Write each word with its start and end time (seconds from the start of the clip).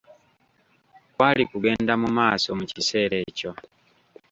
Kwali 1.13 1.43
kugenda 1.51 1.93
mu 2.01 2.09
maaso 2.17 2.47
mu 2.57 2.63
kiseera 2.71 3.15
ekyo. 3.27 3.51